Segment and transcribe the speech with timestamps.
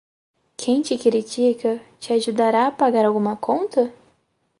[0.57, 3.93] Quem te critica, te ajudará a pagar alguma conta?